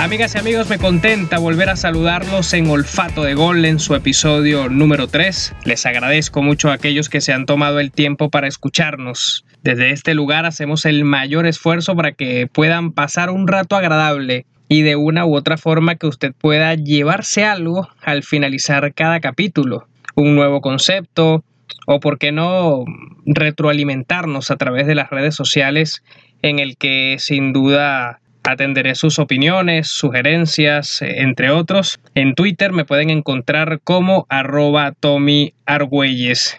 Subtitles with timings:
[0.00, 4.70] Amigas y amigos, me contenta volver a saludarlos en Olfato de Gol en su episodio
[4.70, 5.56] número 3.
[5.66, 9.44] Les agradezco mucho a aquellos que se han tomado el tiempo para escucharnos.
[9.62, 14.80] Desde este lugar hacemos el mayor esfuerzo para que puedan pasar un rato agradable y
[14.80, 19.86] de una u otra forma que usted pueda llevarse algo al finalizar cada capítulo.
[20.16, 21.44] Un nuevo concepto
[21.86, 22.86] o, por qué no,
[23.26, 26.02] retroalimentarnos a través de las redes sociales
[26.40, 32.00] en el que sin duda Atenderé sus opiniones, sugerencias, eh, entre otros.
[32.14, 36.58] En Twitter me pueden encontrar como arroba Tommy Argüelles.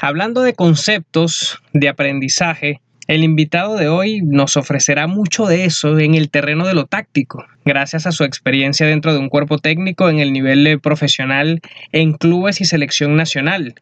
[0.00, 6.14] Hablando de conceptos de aprendizaje, el invitado de hoy nos ofrecerá mucho de eso en
[6.14, 10.20] el terreno de lo táctico, gracias a su experiencia dentro de un cuerpo técnico en
[10.20, 13.74] el nivel profesional en clubes y selección nacional.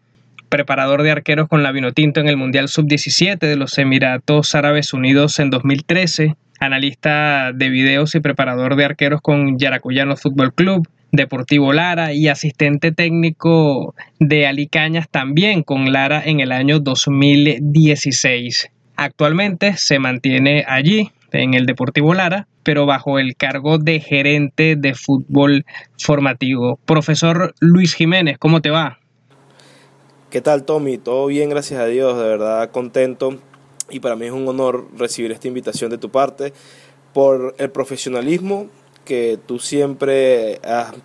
[0.48, 5.38] Preparador de arqueros con la Vinotinto en el Mundial Sub-17 de los Emiratos Árabes Unidos
[5.40, 12.12] en 2013, analista de videos y preparador de arqueros con Yaracuyano Fútbol Club, Deportivo Lara
[12.12, 18.70] y asistente técnico de Alicañas también con Lara en el año 2016.
[18.96, 24.94] Actualmente se mantiene allí en el Deportivo Lara, pero bajo el cargo de gerente de
[24.94, 25.64] fútbol
[25.98, 26.78] formativo.
[26.84, 28.98] Profesor Luis Jiménez, ¿cómo te va?
[30.30, 30.98] ¿Qué tal Tommy?
[30.98, 33.38] Todo bien, gracias a Dios, de verdad contento
[33.88, 36.52] y para mí es un honor recibir esta invitación de tu parte
[37.14, 38.68] por el profesionalismo
[39.06, 40.60] que tú siempre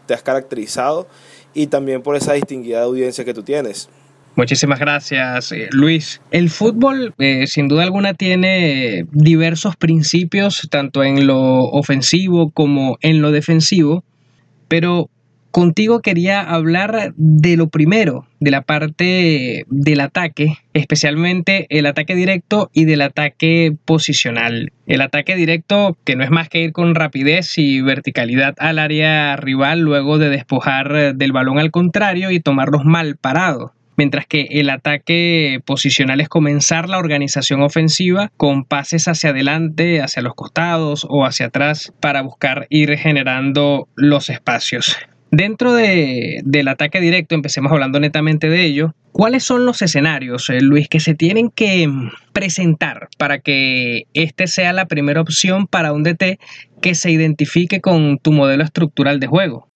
[0.06, 1.08] te has caracterizado
[1.54, 3.88] y también por esa distinguida audiencia que tú tienes.
[4.36, 6.20] Muchísimas gracias, eh, Luis.
[6.32, 13.22] El fútbol, eh, sin duda alguna, tiene diversos principios, tanto en lo ofensivo como en
[13.22, 14.04] lo defensivo,
[14.68, 15.10] pero
[15.54, 22.72] Contigo quería hablar de lo primero, de la parte del ataque, especialmente el ataque directo
[22.74, 24.72] y del ataque posicional.
[24.88, 29.36] El ataque directo, que no es más que ir con rapidez y verticalidad al área
[29.36, 34.72] rival luego de despojar del balón al contrario y tomarlos mal parados mientras que el
[34.72, 41.28] ataque posicional es comenzar la organización ofensiva con pases hacia adelante, hacia los costados o
[41.28, 44.98] hacia atrás para buscar ir generando los espacios.
[45.36, 48.94] Dentro del ataque directo, empecemos hablando netamente de ello.
[49.12, 51.88] ¿Cuáles son los escenarios, eh, Luis, que se tienen que
[52.34, 56.38] presentar para que este sea la primera opción para un DT
[56.84, 59.70] que se identifique con tu modelo estructural de juego?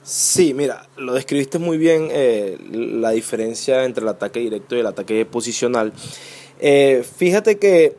[0.00, 4.86] Sí, mira, lo describiste muy bien eh, la diferencia entre el ataque directo y el
[4.86, 5.92] ataque posicional.
[6.60, 7.94] Eh, fíjate que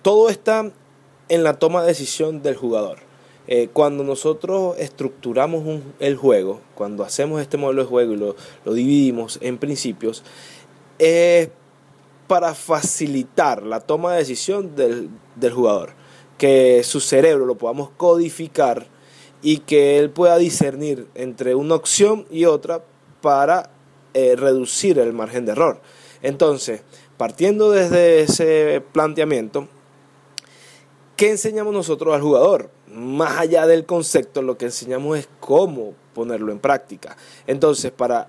[0.00, 0.72] todo está
[1.28, 3.03] en la toma de decisión del jugador.
[3.46, 8.36] Eh, cuando nosotros estructuramos el juego, cuando hacemos este modelo de juego y lo,
[8.74, 10.22] dividimos en principios,
[10.98, 11.50] es
[12.26, 15.10] para facilitar la toma de decisión del,
[15.52, 15.92] jugador,
[16.38, 18.86] que su cerebro lo podamos codificar
[19.42, 22.82] y que él pueda discernir entre una opción y otra
[23.20, 23.70] para
[24.14, 25.82] eh, reducir el margen de error.
[26.22, 26.80] Entonces,
[27.18, 29.68] partiendo desde ese planteamiento,
[31.16, 32.70] ¿qué enseñamos nosotros al jugador?
[32.94, 37.16] más allá del concepto, lo que enseñamos es cómo ponerlo en práctica.
[37.46, 38.28] Entonces, para,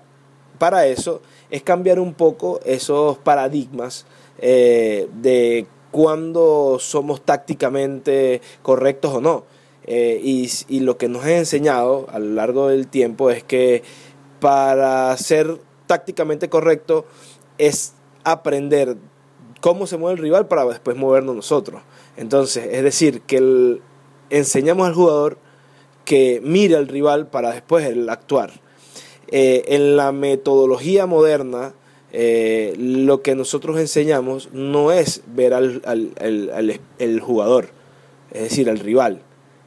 [0.58, 4.06] para eso es cambiar un poco esos paradigmas
[4.38, 9.44] eh, de cuándo somos tácticamente correctos o no.
[9.88, 13.84] Eh, y, lo que nos ha enseñado a lo largo del tiempo es que
[14.40, 17.06] para ser tácticamente correcto
[17.56, 18.96] es aprender
[19.60, 21.82] cómo se mueve el rival para después movernos nosotros.
[22.16, 23.80] Entonces, es decir, que
[24.30, 25.38] enseñamos al jugador
[26.04, 28.52] que mire al rival para después el actuar.
[29.28, 31.74] Eh, en la metodología moderna,
[32.12, 35.82] eh, lo que nosotros enseñamos no es ver al,
[37.20, 37.68] jugador,
[38.30, 39.20] es decir, al rival,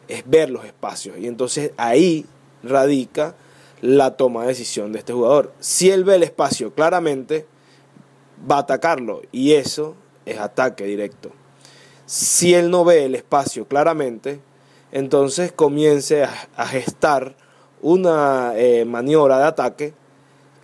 [0.08, 1.18] es ver los espacios.
[1.20, 2.26] Y entonces ahí
[2.64, 3.36] radica
[3.82, 5.54] la toma de decisión de este jugador.
[5.60, 7.46] Si él ve el espacio claramente,
[8.50, 9.96] va a atacarlo y eso
[10.26, 11.32] es ataque directo.
[12.10, 14.40] Si él no ve el espacio claramente,
[14.92, 17.36] entonces comience a, gestar
[17.84, 19.94] una eh, maniobra de ataque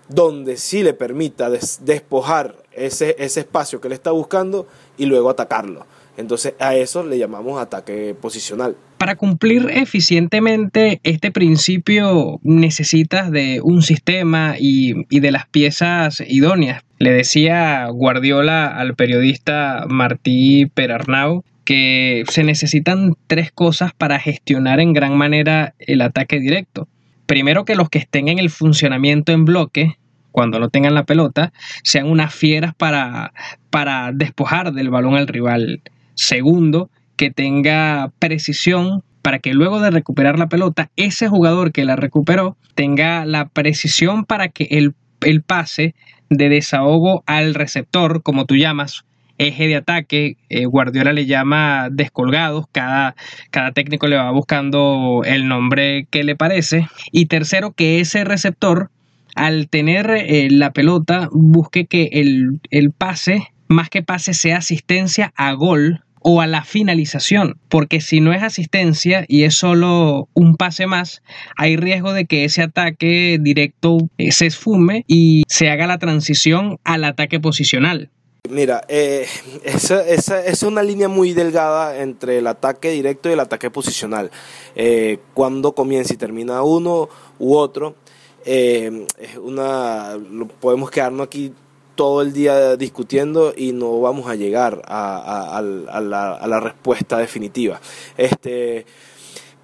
[0.08, 4.66] donde sí le permita despojar ese, ese espacio que le está buscando
[4.98, 5.86] y luego atacarlo.
[6.18, 8.76] Entonces a eso le llamamos ataque posicional.
[8.98, 16.84] Para cumplir eficientemente este principio necesitas de un sistema y, de las piezas idóneas.
[16.98, 24.94] Le decía Guardiola al periodista Martí Perarnau que se necesitan tres cosas para gestionar en
[24.94, 26.88] gran manera el ataque directo.
[27.26, 29.98] Primero que los que estén en el funcionamiento en bloque,
[30.32, 31.52] cuando no tengan la pelota,
[31.84, 33.34] sean unas fieras para,
[33.72, 35.82] para despojar del balón al rival.
[36.16, 41.96] Segundo, que tenga precisión para que luego de recuperar la pelota, ese jugador que la
[41.96, 45.96] recuperó tenga la precisión para que el, el pase
[46.30, 49.04] de desahogo al receptor, como tú llamas,
[49.38, 53.16] eje de ataque, eh, Guardiola le llama descolgados, cada,
[53.52, 56.88] cada técnico le va buscando el nombre que le parece.
[57.12, 58.92] Y tercero, que ese receptor,
[59.36, 65.34] al tener eh, la pelota, busque que el, el pase, más que pase, sea asistencia
[65.36, 70.56] a gol o a la finalización, porque si no es asistencia y es solo un
[70.56, 71.22] pase más,
[71.56, 76.80] hay riesgo de que ese ataque directo eh, se esfume y se haga la transición
[76.84, 78.10] al ataque posicional.
[78.50, 79.28] Mira, eh,
[79.66, 84.32] esa, es una línea muy delgada entre el ataque directo y el ataque posicional.
[84.76, 87.08] Eh, cuando comienza y termina uno
[87.38, 87.98] u otro,
[88.44, 88.92] es
[89.40, 90.18] una,
[90.60, 91.54] podemos quedarnos aquí
[91.96, 97.80] todo el día discutiendo y no vamos a llegar a, la, respuesta definitiva.
[98.18, 98.86] Este,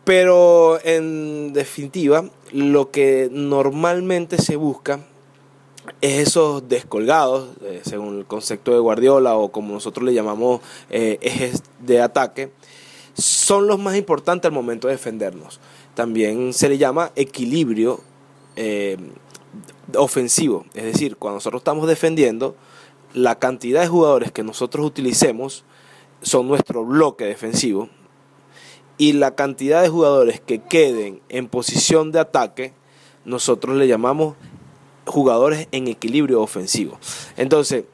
[0.03, 5.01] pero en definitiva, lo que normalmente se busca
[6.01, 11.17] es esos descolgados, eh, según el concepto de Guardiola o como nosotros le llamamos eh,
[11.21, 12.51] ejes de ataque,
[13.13, 15.59] son los más importantes al momento de defendernos.
[15.95, 17.99] También se le llama equilibrio
[18.55, 18.97] eh,
[19.97, 22.55] ofensivo, es decir, cuando nosotros estamos defendiendo,
[23.13, 25.63] la cantidad de jugadores que nosotros utilicemos
[26.21, 27.89] son nuestro bloque defensivo
[28.97, 32.73] y la cantidad de jugadores que queden en posición de ataque,
[33.25, 34.35] nosotros le llamamos
[35.05, 36.99] jugadores en equilibrio ofensivo.
[37.38, 37.85] Entonces,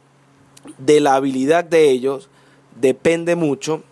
[0.77, 2.29] de la habilidad de ellos
[2.79, 3.83] depende mucho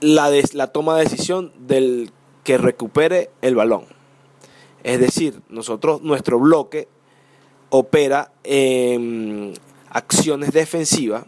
[0.00, 2.10] la, la toma de decisión del
[2.42, 3.93] que recupere el balón.
[4.84, 6.88] Es decir, nosotros, nuestro bloque
[7.70, 9.54] opera en
[9.88, 11.24] acciones defensivas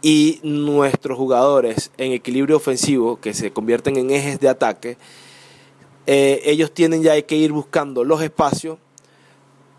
[0.00, 4.96] y nuestros jugadores en equilibrio ofensivo, que se convierten en ejes de ataque,
[6.06, 8.78] eh, ellos tienen ya que ir buscando los espacios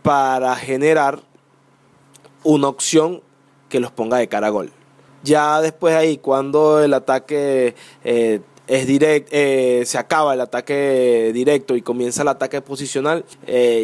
[0.03, 1.19] para generar
[2.43, 3.23] una opción
[3.69, 4.71] que los ponga de cara a gol.
[5.23, 11.75] Ya después ahí, cuando el ataque eh, es directo, eh, se acaba el ataque directo
[11.75, 13.25] y comienza el ataque posicional,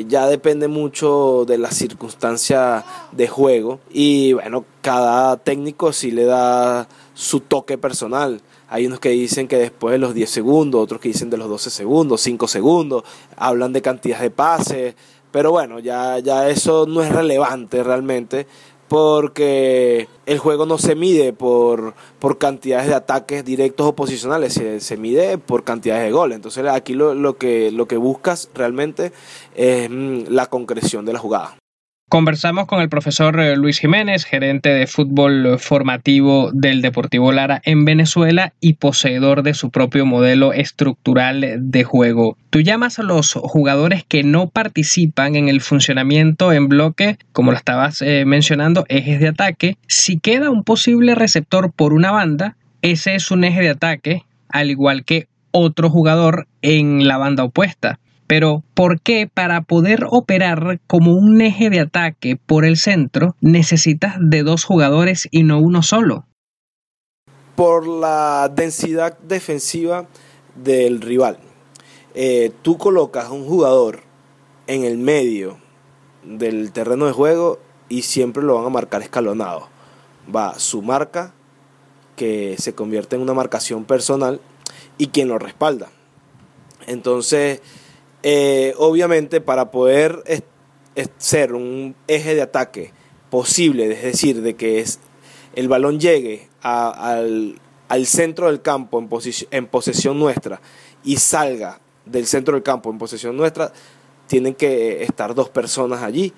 [0.08, 3.80] ya depende mucho de las circunstancias de juego.
[3.90, 8.42] Y bueno, cada técnico sí le da su toque personal.
[8.70, 11.50] Hay unos que dicen que después de los 10 segundos, otros que dicen de los
[11.50, 13.04] 12 segundos, 5 segundos,
[13.38, 14.96] hablan de cantidad de pases,
[15.32, 18.48] pero bueno, ya, ya eso no es relevante realmente
[18.88, 24.80] porque el juego no se mide por, por cantidades de ataques directos o posicionales, se,
[24.80, 26.36] se mide por cantidades de goles.
[26.36, 29.12] Entonces aquí lo, lo, que, lo que buscas realmente
[29.56, 31.58] es mm, la concreción de la jugada.
[32.16, 37.84] Conversamos con el profesor eh, Luis Jiménez, gerente de fútbol formativo del Deportivo Lara en
[37.84, 42.38] Venezuela y poseedor de su propio modelo estructural de juego.
[42.52, 47.58] Tú llamas a los jugadores que no participan en el funcionamiento en bloque, como lo
[47.58, 49.78] estabas eh, mencionando, ejes de ataque.
[49.88, 54.72] Si queda un posible receptor por una banda, ese es un eje de ataque, al
[54.72, 58.00] igual que otro jugador en la banda opuesta.
[58.28, 64.16] Pero, ¿por qué para poder operar como un eje de ataque por el centro necesitas
[64.20, 66.26] de dos jugadores y no uno solo?
[67.56, 70.08] Por la densidad defensiva
[70.56, 71.38] del rival.
[72.16, 74.02] Eh, tú colocas un jugador
[74.68, 75.58] en el medio
[76.24, 77.60] del terreno de juego
[77.90, 79.68] y siempre lo van a marcar escalonado.
[80.34, 81.34] Va su marca,
[82.16, 84.42] que se convierte en una marcación personal,
[84.98, 85.90] y quien lo respalda.
[86.88, 87.62] Entonces,
[88.28, 90.24] eh, obviamente para poder
[91.20, 92.92] ser un eje de ataque
[93.30, 94.84] posible, es decir, de que
[95.54, 97.60] el balón llegue al,
[98.06, 99.08] centro del campo en,
[99.52, 100.60] en posesión nuestra
[101.04, 103.72] y salga del centro del campo en posesión nuestra,
[104.26, 106.34] tienen que estar dos personas allí,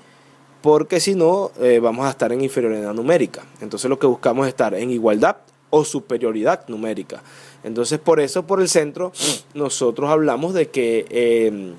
[0.62, 3.46] porque si no, eh, vamos a estar en inferioridad numérica.
[3.62, 5.38] Entonces lo que buscamos es estar en igualdad
[5.70, 7.22] o superioridad numérica.
[7.64, 9.12] Entonces por eso por el centro
[9.54, 11.74] nosotros hablamos de que eh,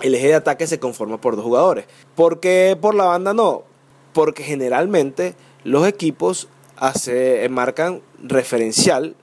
[0.00, 1.86] el eje de ataque se conforma por dos jugadores.
[2.14, 3.62] ¿Por qué por la banda no?
[4.12, 9.14] Porque generalmente los equipos hace, marcan referencial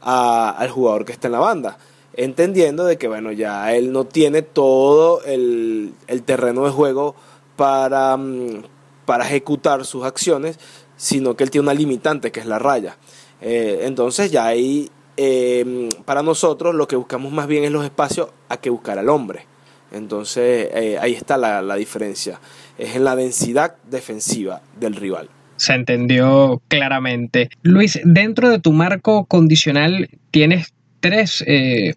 [0.00, 1.78] al jugador que está en la banda
[2.16, 5.92] entendiendo de que bueno ya él no tiene todo el,
[6.24, 7.14] terreno de juego
[7.56, 8.64] para, mm,
[9.04, 10.58] para ejecutar sus acciones
[10.96, 12.96] sino que él tiene una limitante que es la raya
[13.40, 18.28] eh, entonces ya ahí eh, para nosotros lo que buscamos más bien es los espacios
[18.48, 19.46] a que buscar al hombre.
[19.92, 22.40] Entonces eh, ahí está la, la diferencia.
[22.78, 25.28] Es en la densidad defensiva del rival.
[25.56, 27.48] Se entendió claramente.
[27.62, 31.44] Luis, dentro de tu marco condicional tienes tres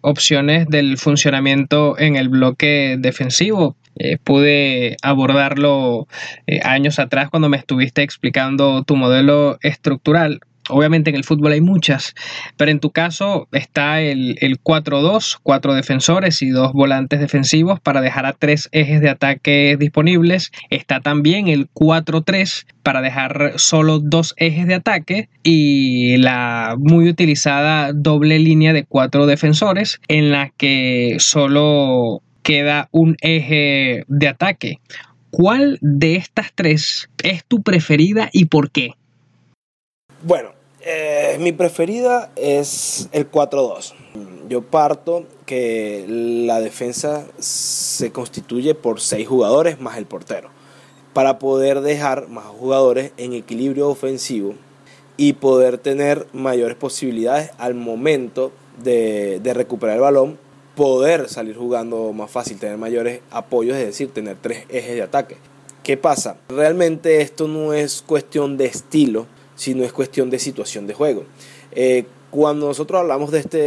[0.02, 3.76] opciones del funcionamiento en el bloque defensivo.
[4.24, 6.06] Pude abordarlo
[6.62, 10.40] años atrás cuando me estuviste explicando tu modelo estructural.
[10.70, 12.14] Obviamente en el fútbol hay muchas,
[12.56, 18.26] pero en tu caso está el, 4-2, cuatro defensores y dos volantes defensivos para dejar
[18.26, 20.52] a tres ejes de ataque disponibles.
[20.70, 27.92] Está también el 4-3 para dejar solo dos ejes de ataque y la muy utilizada
[27.92, 34.78] doble línea de cuatro defensores en la que solo queda un eje de ataque.
[35.30, 38.94] ¿Cuál de estas tres es tu preferida y por qué?
[40.22, 40.50] Bueno,
[40.82, 43.92] eh, mi preferida es el 4-2.
[44.48, 50.50] Yo parto que la defensa se constituye por seis jugadores más el portero.
[51.12, 54.54] Para poder dejar más jugadores en equilibrio ofensivo
[55.16, 60.38] y poder tener mayores posibilidades al momento de, de recuperar el balón,
[60.76, 65.36] poder salir jugando más fácil, tener mayores apoyos, es decir, tener tres ejes de ataque.
[65.82, 66.36] ¿Qué pasa?
[66.48, 69.26] Realmente esto no es cuestión de estilo,
[69.60, 71.24] sino es cuestión de situación de juego.
[71.72, 73.58] Eh, cuando nosotros hablamos de, este,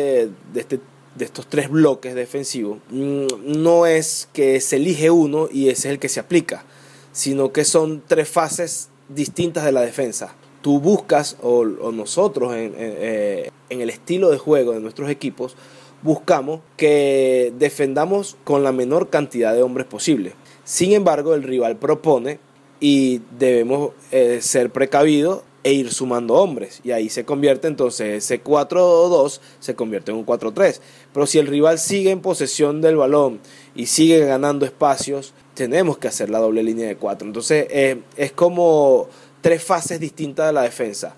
[0.52, 0.80] de, este,
[1.16, 3.28] de estos tres bloques defensivos, mm,
[3.62, 6.66] no es que se elige uno y ese es el que se aplica,
[7.12, 10.34] sino que son tres fases distintas de la defensa.
[10.64, 15.56] Tú buscas, o, nosotros en, eh, en el estilo de juego de nuestros equipos,
[16.02, 20.34] buscamos que defendamos con la menor cantidad de hombres posible.
[20.64, 22.40] Sin embargo, el rival propone
[22.80, 26.82] y debemos eh, ser precavidos e ir sumando hombres.
[26.84, 30.80] Y ahí se convierte entonces ese 4-2 se convierte en un 4-3.
[31.14, 33.40] Pero si el rival sigue en posesión del balón
[33.76, 37.28] y sigue ganando espacios, tenemos que hacer la doble línea de 4.
[37.28, 39.08] Entonces eh, es como
[39.42, 41.16] tres fases distintas de la defensa.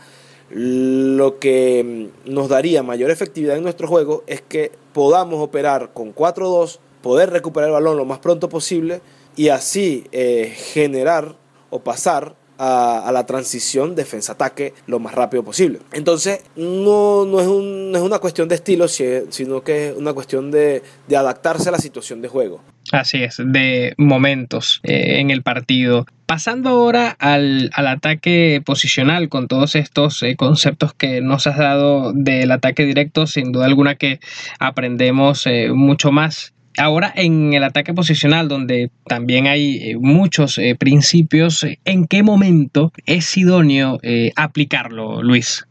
[0.51, 6.13] Lo que mm, nos daría mayor efectividad en nuestro juego es que podamos operar con
[6.13, 9.01] 4-2, poder recuperar el balón lo más pronto posible
[9.35, 11.35] y así eh, generar
[11.69, 15.79] o pasar a, la transición defensa-ataque lo más rápido posible.
[15.91, 20.13] Entonces, no, no, es un, no, es una cuestión de estilo, sino que es una
[20.13, 20.83] cuestión de,
[21.15, 22.61] adaptarse a la situación de juego.
[22.91, 26.05] Así es, de momentos eh, en el partido.
[26.27, 32.13] Pasando ahora al, al, ataque posicional con todos estos eh, conceptos que nos has dado
[32.13, 34.19] del ataque directo, sin duda alguna que
[34.59, 40.75] aprendemos eh, mucho más Ahora en el ataque posicional, donde también hay eh, muchos eh,
[40.77, 43.99] principios, eh, ¿en qué momento es idóneo
[44.35, 45.65] aplicarlo, Luis?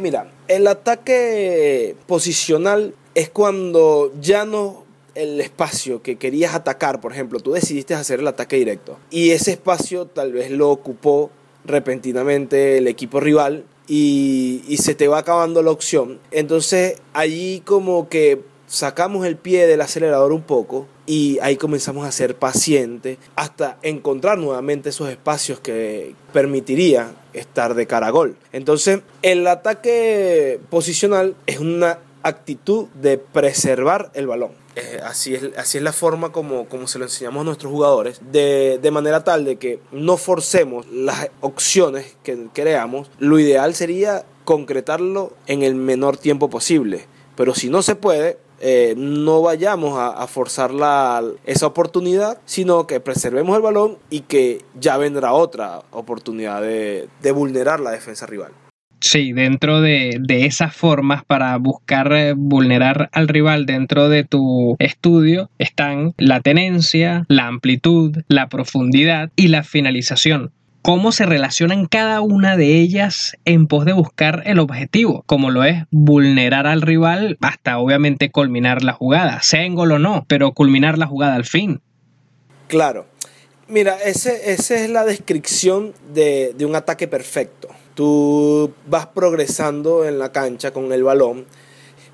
[0.00, 4.84] mira, el ataque posicional es cuando ya no
[5.16, 9.52] el espacio que querías atacar, por ejemplo, tú decidiste hacer el ataque directo y ese
[9.52, 11.30] espacio tal vez lo ocupó
[11.64, 16.20] repentinamente el equipo rival y, y se te va acabando la opción.
[16.30, 18.40] Entonces allí como que
[18.74, 24.38] sacamos el pie del acelerador un poco y ahí comenzamos a ser pacientes hasta encontrar
[24.38, 28.36] nuevamente esos espacios que permitiría estar de cara a gol.
[28.52, 34.52] Entonces, el ataque posicional es una actitud de preservar el balón.
[35.04, 38.80] Así, es, así es la forma como, como se lo enseñamos a nuestros jugadores, de,
[38.82, 43.08] de manera tal de que no forcemos las opciones que creamos.
[43.20, 47.06] Lo ideal sería concretarlo en el menor tiempo posible.
[47.36, 53.00] Pero si no se puede, eh, no vayamos a, forzar la, esa oportunidad, sino que
[53.00, 58.52] preservemos el balón y que ya vendrá otra oportunidad de, vulnerar la defensa rival.
[59.00, 64.76] Sí, dentro de, de, esas formas para buscar eh, vulnerar al rival dentro de tu
[64.78, 70.52] estudio están la tenencia, la amplitud, la profundidad y la finalización
[70.84, 75.64] cómo se relacionan cada una de ellas en pos de buscar el objetivo, como lo
[75.64, 80.52] es vulnerar al rival hasta obviamente culminar la jugada, sea en gol o no, pero
[80.52, 81.80] culminar la jugada al fin.
[82.68, 83.06] Claro.
[83.66, 87.68] Mira, ese, esa es la descripción de, de un ataque perfecto.
[87.94, 91.46] Tú vas progresando en la cancha con el balón.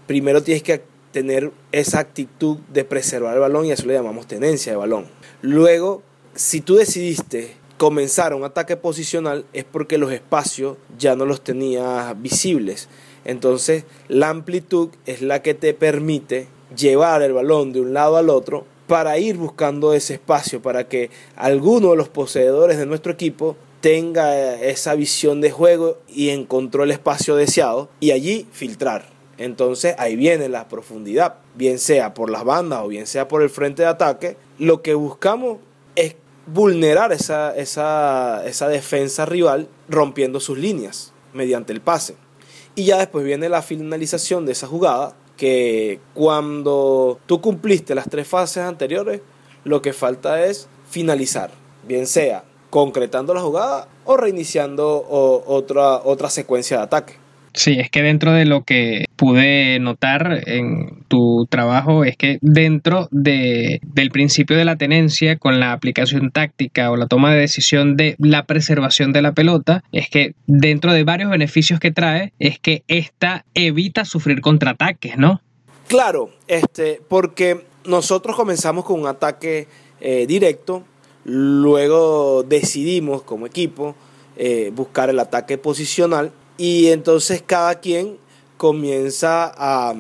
[0.07, 4.71] Primero tienes que tener esa actitud de preservar el balón y eso le llamamos tenencia
[4.71, 5.07] de balón.
[5.43, 6.05] Luego,
[6.37, 12.12] si tú decidiste comenzar un ataque posicional es porque los espacios ya no los tenía
[12.12, 12.90] visibles.
[13.25, 16.46] Entonces la amplitud es la que te permite
[16.76, 21.08] llevar el balón de un lado al otro para ir buscando ese espacio, para que
[21.37, 26.90] alguno de los poseedores de nuestro equipo tenga esa visión de juego y encontró el
[26.90, 29.06] espacio deseado y allí filtrar.
[29.38, 33.49] Entonces ahí viene la profundidad, bien sea por las bandas o bien sea por el
[33.49, 34.37] frente de ataque.
[34.58, 35.60] Lo que buscamos
[35.96, 36.14] es
[36.47, 42.16] vulnerar esa, esa, esa defensa rival rompiendo sus líneas mediante el pase.
[42.75, 48.28] Y ya después viene la finalización de esa jugada, que cuando tú cumpliste las tres
[48.28, 49.23] fases anteriores,
[49.64, 51.50] lo que falta es finalizar,
[51.87, 57.14] bien sea concretando la jugada o reiniciando otra, otra secuencia de ataque.
[57.52, 63.07] Sí, es que dentro de lo que pude notar en tu trabajo es que dentro
[63.11, 67.99] de, del principio de la tenencia con la aplicación táctica o la toma de decisión
[67.99, 72.59] de la preservación de la pelota, es que dentro de varios beneficios que trae es
[72.59, 75.43] que esta evita sufrir contraataques, ¿no?
[75.87, 79.69] Claro, este, porque nosotros comenzamos con un ataque
[80.00, 80.83] eh, directo,
[81.27, 83.95] luego decidimos como equipo
[84.39, 88.17] eh, buscar el ataque posicional y entonces cada quien
[88.61, 89.95] comienza a,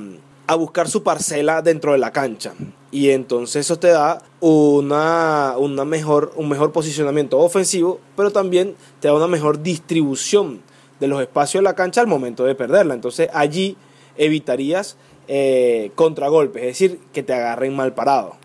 [0.54, 2.52] buscar su parcela dentro de la cancha.
[2.90, 9.08] Y entonces eso te da una, una mejor, un mejor posicionamiento ofensivo, pero también te
[9.08, 10.60] da una mejor distribución
[10.98, 12.92] de los espacios de la cancha al momento de perderla.
[12.92, 13.78] Entonces allí
[14.18, 18.36] evitarías eh, contragolpes, es decir, que te agarren mal parado.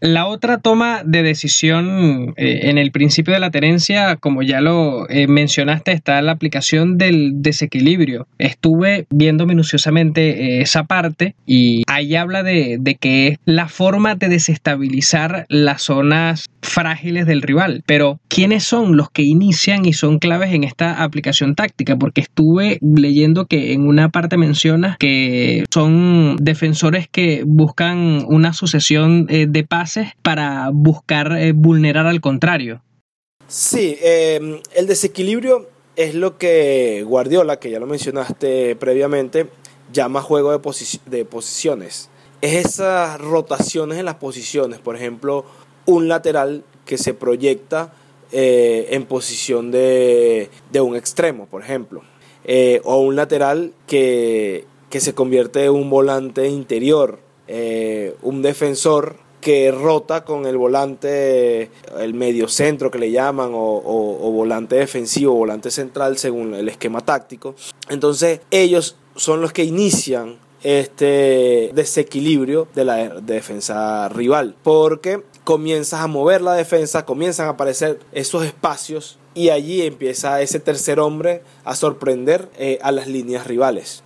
[0.00, 5.08] La otra toma de decisión eh, en el principio de la tenencia, como ya lo
[5.10, 8.26] eh, mencionaste, está la aplicación del desequilibrio.
[8.38, 14.14] Estuve viendo minuciosamente eh, esa parte y ahí habla de, de, que es la forma
[14.14, 17.82] de desestabilizar las zonas frágiles del rival.
[17.84, 21.96] Pero, ¿quiénes son los que inician y son claves en esta aplicación táctica?
[21.96, 29.26] Porque estuve leyendo que en una parte menciona que son defensores que buscan una sucesión
[29.26, 29.64] de
[30.22, 32.82] para buscar eh, vulnerar al contrario.
[33.48, 39.48] Sí, em, el desequilibrio es lo que Guardiola, que ya lo mencionaste previamente,
[39.92, 40.60] llama juego de,
[41.06, 42.10] de posiciones.
[42.40, 45.44] Es esas rotaciones en las posiciones, por ejemplo,
[45.84, 47.92] un lateral que se proyecta
[48.32, 50.48] eh, en posición de,
[50.80, 52.02] un extremo, por ejemplo,
[52.44, 57.18] eh, o un lateral que, que, se convierte en un volante interior,
[58.22, 64.76] un defensor que rota con el volante, el medio centro que le llaman, o, volante
[64.76, 67.54] defensivo, volante central, según el esquema táctico.
[67.88, 76.06] Entonces ellos son los que inician este desequilibrio de la defensa rival, porque comienzas a
[76.06, 81.74] mover la defensa, comienzan a aparecer esos espacios y allí empieza ese tercer hombre a
[81.74, 84.02] sorprender eh, a las líneas rivales.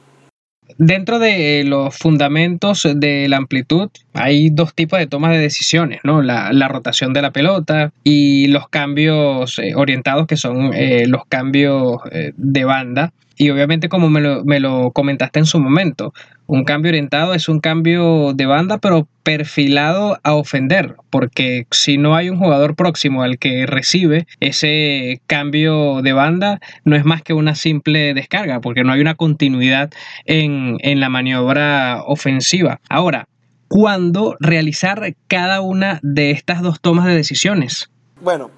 [0.78, 6.22] Dentro de los fundamentos de la amplitud hay dos tipos de tomas de decisiones, ¿no?
[6.22, 11.98] La, rotación de la pelota y los cambios eh, orientados que son eh, los cambios
[12.10, 16.12] eh, de banda y obviamente como me lo, me lo, comentaste en su momento,
[16.46, 22.14] un cambio orientado es un cambio de banda pero perfilado a ofender, porque si no
[22.14, 27.32] hay un jugador próximo al que recibe ese cambio de banda, no es más que
[27.32, 29.90] una simple descarga, porque no hay una continuidad
[30.26, 32.80] en, en la maniobra ofensiva.
[32.88, 33.28] Ahora,
[33.68, 37.90] ¿cuándo realizar cada una de estas dos tomas de decisiones?
[38.20, 38.50] Bueno,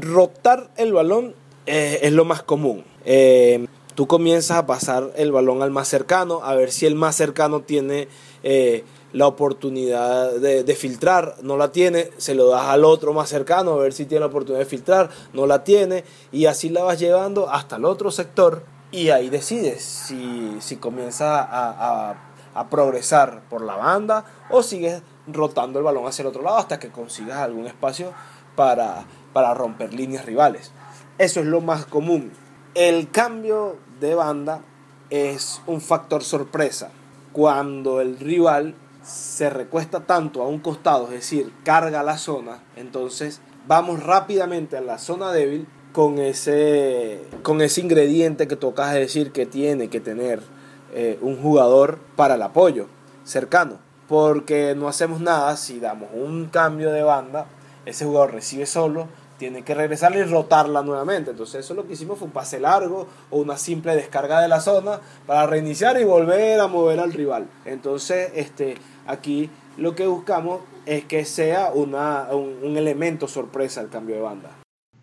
[0.00, 1.34] rotar el balón
[1.66, 2.84] eh, es lo más común.
[3.04, 7.16] Eh, tú comienzas a pasar el balón al más cercano, a ver si el más
[7.16, 8.08] cercano tiene
[8.42, 13.72] eh, la oportunidad de, filtrar, no la tiene, se lo das al otro más cercano,
[13.72, 16.98] a ver si tiene la oportunidad de filtrar, no la tiene, y así la vas
[16.98, 22.14] llevando hasta el otro sector, y ahí decides si, si comienza a,
[22.54, 26.78] a progresar por la banda o sigues rotando el balón hacia el otro lado hasta
[26.78, 28.12] que consigas algún espacio
[28.56, 30.72] para, para romper líneas rivales.
[31.18, 32.32] Eso es lo más común
[32.74, 34.62] el cambio de banda
[35.10, 36.90] es un factor sorpresa.
[37.32, 43.40] Cuando el rival se recuesta tanto a un costado, es decir, carga la zona, entonces
[43.66, 49.44] vamos rápidamente a la zona débil con ese, con ese ingrediente que tocas decir que
[49.44, 50.40] tiene que tener
[50.94, 52.86] eh, un jugador para el apoyo
[53.24, 53.78] cercano.
[54.08, 57.46] Porque no hacemos nada si damos un cambio de banda,
[57.86, 59.08] ese jugador recibe solo,
[59.42, 61.32] tiene que regresarla y rotarla nuevamente.
[61.32, 64.60] Entonces eso lo que hicimos fue un pase largo o una simple descarga de la
[64.60, 67.48] zona para reiniciar y volver a mover al rival.
[67.64, 74.14] Entonces este, aquí lo que buscamos es que sea una, un, elemento sorpresa el cambio
[74.14, 74.50] de banda.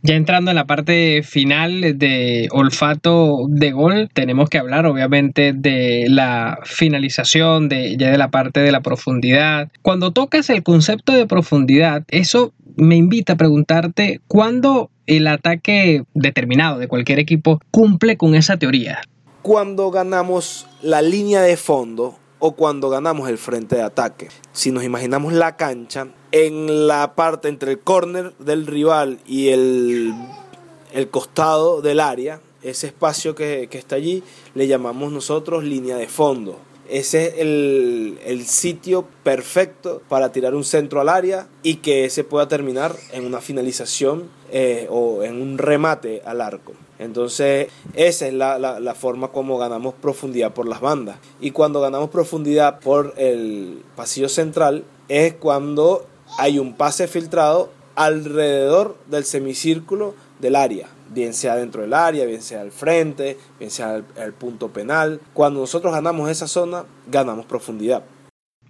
[0.04, 6.06] Ya entrando en la parte final de olfato de gol, tenemos que hablar obviamente de
[6.08, 9.69] la finalización, de, ya de la parte de la profundidad.
[9.82, 16.79] Cuando tocas el concepto de profundidad, eso me invita a preguntarte cuándo el ataque determinado
[16.79, 19.01] de cualquier equipo cumple con esa teoría.
[19.41, 24.29] Cuando ganamos la línea de fondo o cuando ganamos el frente de ataque.
[24.53, 30.13] Si nos imaginamos la cancha, en la parte entre el córner del rival y el,
[30.93, 34.23] el, costado del área, ese espacio que, que, está allí,
[34.55, 36.59] le llamamos nosotros línea de fondo.
[36.89, 42.47] Ese es el, sitio perfecto para tirar un centro al área y que ese pueda
[42.47, 46.73] terminar en una finalización eh, o en un remate al arco.
[46.97, 51.17] Entonces, esa es la, la, forma como ganamos profundidad por las bandas.
[51.39, 56.06] Y cuando ganamos profundidad por el pasillo central, es cuando
[56.38, 62.41] hay un pase filtrado alrededor del semicírculo del área, bien sea dentro del área, bien
[62.41, 65.19] sea al frente, bien sea el punto penal.
[65.34, 68.04] Cuando nosotros ganamos esa zona, ganamos profundidad.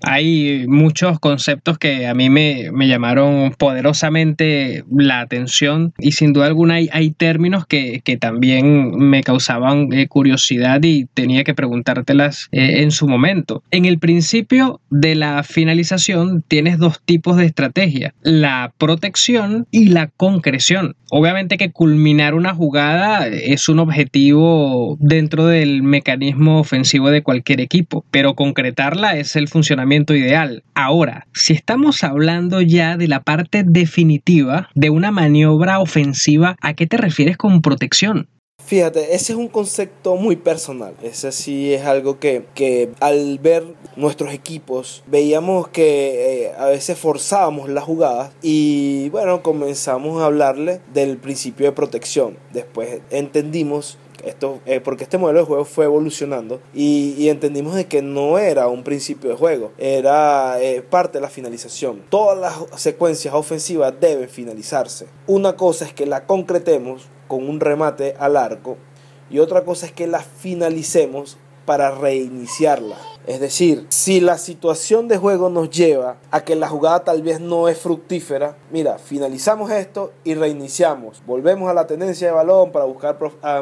[0.01, 6.75] Hay muchos conceptos que a mí me, llamaron poderosamente la atención y sin duda alguna
[6.75, 13.07] hay, términos que, también me causaban eh, curiosidad y tenía que preguntártelas eh, en su
[13.07, 13.63] momento.
[13.71, 20.07] En el principio de la finalización tienes dos tipos de estrategia, la protección y la
[20.07, 20.95] concreción.
[21.11, 28.05] Obviamente que culminar una jugada es un objetivo dentro del mecanismo ofensivo de cualquier equipo,
[28.11, 30.63] pero concretarla es el funcionamiento ideal.
[30.73, 36.87] Ahora, si estamos hablando ya de la parte definitiva de una maniobra ofensiva, ¿a qué
[36.87, 38.27] te refieres con protección?
[38.69, 40.93] Fíjate, ese es un concepto muy personal.
[41.01, 43.63] Ese sí es algo que, que al ver
[43.95, 50.81] nuestros equipos veíamos que eh, a veces forzábamos las jugadas y bueno, comenzamos a hablarle
[50.93, 52.37] del principio de protección.
[52.53, 58.01] Después entendimos esto, eh, porque este modelo de juego fue evolucionando y, entendimos de que
[58.01, 62.01] no era un principio de juego, era eh, parte de la finalización.
[62.09, 65.07] Todas las secuencias ofensivas deben finalizarse.
[65.27, 68.77] Una cosa es que la concretemos con un remate al arco
[69.29, 72.97] y otra cosa es que la finalicemos para reiniciarla.
[73.27, 77.39] Es decir, si la situación de juego nos lleva a que la jugada tal vez
[77.39, 81.21] no es fructífera, mira, finalizamos esto y reiniciamos.
[81.27, 83.19] Volvemos a la tendencia de balón para buscar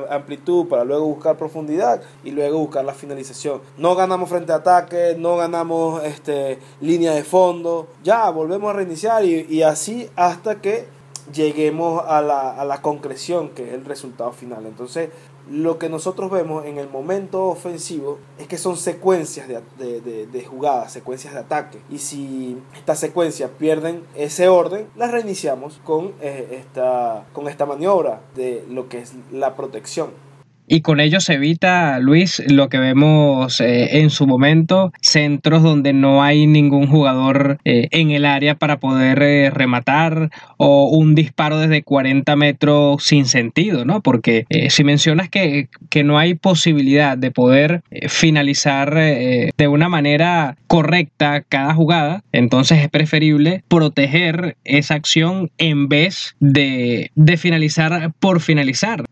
[0.10, 3.62] amplitud, para luego buscar profundidad y luego buscar la finalización.
[3.78, 7.88] No ganamos frente a ataque, no ganamos este, línea de fondo.
[8.04, 10.86] Ya, volvemos a reiniciar y, así hasta que
[11.34, 14.66] lleguemos a la, a la concreción, que es el resultado final.
[14.66, 15.10] Entonces,
[15.50, 21.34] lo que nosotros vemos en el momento ofensivo es que son secuencias de, jugadas, secuencias
[21.34, 21.80] de ataque.
[21.90, 28.22] Y si estas secuencias pierden ese orden, las reiniciamos con, eh, esta, con esta maniobra
[28.36, 30.27] de lo que es la protección.
[30.70, 35.94] Y con ello se evita, Luis, lo que vemos eh, en su momento, centros donde
[35.94, 41.58] no hay ningún jugador eh, en el área para poder eh, rematar o un disparo
[41.58, 44.02] desde 40 metros sin sentido, ¿no?
[44.02, 51.44] Porque si mencionas que, que, no hay posibilidad de poder finalizar de una manera correcta
[51.48, 59.04] cada jugada, entonces es preferible proteger esa acción en vez de, de finalizar por finalizar.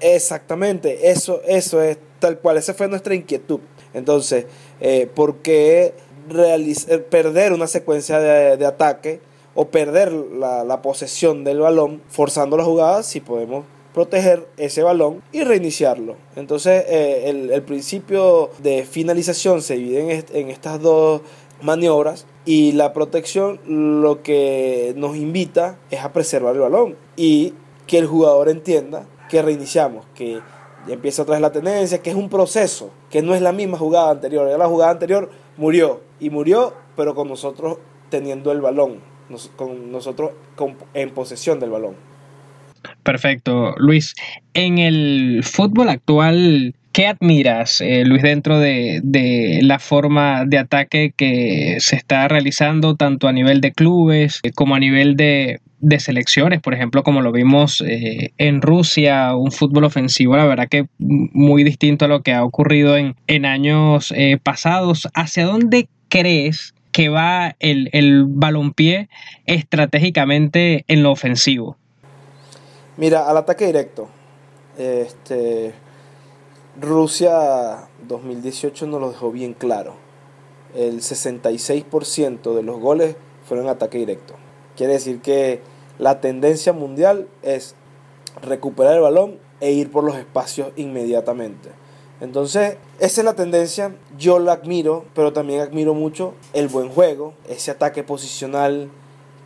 [0.00, 3.60] Exactamente, eso, eso es tal cual, esa fue nuestra inquietud.
[3.94, 4.46] Entonces,
[4.80, 5.94] eh, ¿por qué
[6.30, 9.20] eh, perder una secuencia de, ataque
[9.54, 15.42] o perder la, posesión del balón forzando la jugada si podemos proteger ese balón y
[15.42, 16.16] reiniciarlo?
[16.36, 21.22] Entonces, eh, el, principio de finalización se divide en estas dos
[21.60, 27.54] maniobras y la protección lo que nos invita es a preservar el balón y
[27.86, 30.40] que el jugador entienda que reiniciamos, que
[30.88, 34.10] empieza otra vez la tendencia, que es un proceso, que no es la misma jugada
[34.10, 34.58] anterior.
[34.58, 37.78] La jugada anterior murió y murió, pero con nosotros
[38.10, 39.00] teniendo el balón,
[39.56, 40.32] con nosotros
[40.94, 41.94] en posesión del balón.
[43.02, 44.14] Perfecto, Luis.
[44.54, 51.12] En el fútbol actual, ¿qué admiras, eh, Luis, dentro de, de, la forma de ataque
[51.16, 56.00] que se está realizando tanto a nivel de clubes eh, como a nivel de, de
[56.00, 60.86] selecciones, por ejemplo, como lo vimos eh, en Rusia, un fútbol ofensivo, la verdad que
[60.98, 65.06] muy distinto a lo que ha ocurrido en, en años pasados.
[65.14, 69.08] ¿Hacia dónde crees que va el, el balompié
[69.46, 71.76] estratégicamente en lo ofensivo?
[72.96, 74.08] Mira, al ataque directo.
[74.76, 75.74] Este,
[76.80, 79.94] Rusia 2018 nos lo dejó bien claro.
[80.76, 84.34] El 66% de los goles fueron ataque directo.
[84.76, 85.60] Quiere decir que
[85.98, 87.74] la tendencia mundial es
[88.42, 91.70] recuperar el balón e ir por los espacios inmediatamente.
[92.20, 97.34] Entonces, esa es la tendencia, yo la admiro, pero también admiro mucho el buen juego,
[97.48, 98.88] ese ataque posicional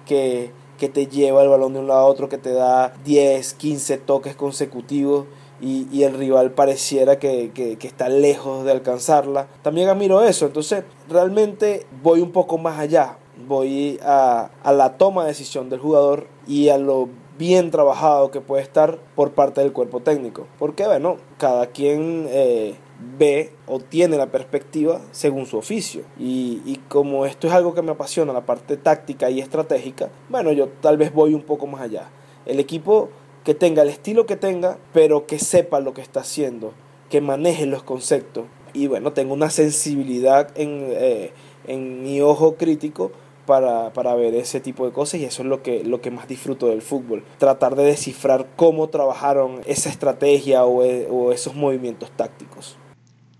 [0.07, 3.99] que, te lleva el balón de un lado a otro, que te da 10, 15
[3.99, 5.27] toques consecutivos
[5.62, 9.46] y, el rival pareciera que, que, está lejos de alcanzarla.
[9.62, 15.29] También admiro eso, entonces realmente voy un poco más allá voy a, la toma de
[15.29, 20.01] decisión del jugador y a lo bien trabajado que puede estar por parte del cuerpo
[20.01, 20.46] técnico.
[20.59, 22.77] Porque, bueno, cada quien eh,
[23.18, 26.03] ve o tiene la perspectiva según su oficio.
[26.18, 30.53] Y, y, como esto es algo que me apasiona, la parte táctica y estratégica, bueno,
[30.53, 32.11] yo tal vez voy un poco más allá.
[32.44, 33.11] El equipo
[33.45, 36.75] que tenga el estilo que tenga, pero que sepa lo que está haciendo,
[37.11, 38.45] que maneje los conceptos.
[38.73, 41.33] Y bueno, tengo una sensibilidad en, eh,
[41.67, 43.13] en mi ojo crítico
[43.47, 46.29] para, para, ver ese tipo de cosas y eso es lo que, lo que más
[46.29, 47.25] disfruto del fútbol.
[47.39, 52.79] Tratar de descifrar cómo trabajaron esa estrategia o, e, o esos movimientos tácticos.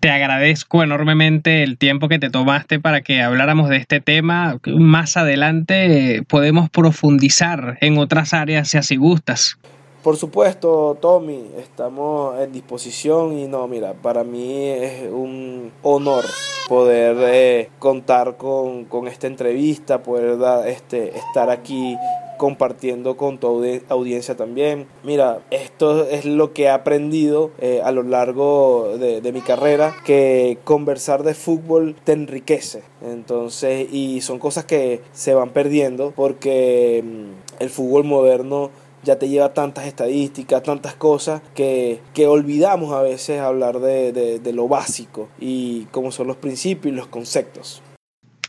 [0.01, 4.59] Te agradezco enormemente el tiempo que te tomaste para que habláramos de este tema.
[4.67, 9.59] Más adelante podemos profundizar en otras áreas si así gustas.
[10.03, 16.25] Por supuesto, Tommy, estamos en disposición y no, mira, para mí es un honor
[16.69, 21.97] poder eh, contar con, con, esta entrevista, poder este, estar aquí
[22.37, 24.88] compartiendo con tu audiencia también.
[25.05, 29.95] Mira, esto es lo que he aprendido eh, a lo largo de, de, mi carrera,
[30.05, 32.83] que conversar de fútbol te enriquece.
[33.03, 38.71] Entonces, y son cosas que se van perdiendo porque mm, el fútbol moderno
[39.05, 44.38] ya te lleva tantas estadísticas, tantas cosas que, que olvidamos a veces hablar de, de,
[44.38, 47.83] de lo básico y cómo son los principios y los conceptos.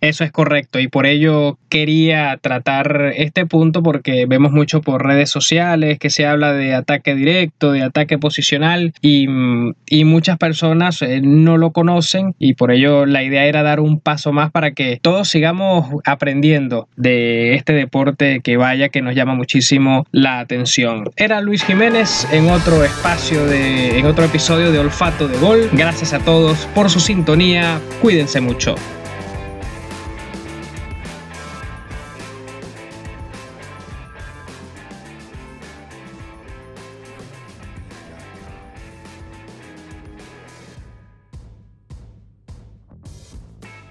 [0.04, 5.30] Eso es correcto y por ello quería tratar este punto porque vemos mucho por redes
[5.30, 9.28] sociales que se habla de ataque directo, de ataque posicional y,
[9.88, 14.02] y muchas personas eh, no lo conocen y por ello la idea era dar un
[14.02, 19.36] paso más para que todos sigamos aprendiendo de este deporte que vaya que nos llama
[19.36, 21.06] muchísimo la atención.
[21.16, 25.70] Era Luis Jiménez en otro espacio de en otro episodio de Olfato de Gol.
[25.72, 27.80] Gracias a todos por su sintonía.
[28.02, 28.76] Cuídense mucho.